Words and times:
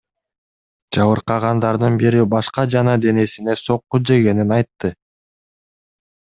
Жабыркагандардын 0.97 1.99
бири 2.05 2.25
башка 2.33 2.67
жана 2.77 2.97
денесине 3.05 3.57
сокку 3.67 4.03
жегенин 4.13 4.59
айтты. 4.59 4.95